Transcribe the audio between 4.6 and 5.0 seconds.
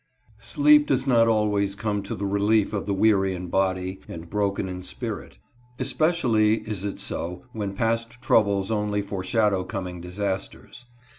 in